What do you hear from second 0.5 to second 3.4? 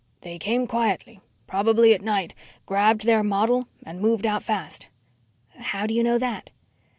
quietly, probably at night, grabbed their